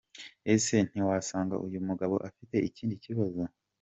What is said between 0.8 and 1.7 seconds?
ntiwasanga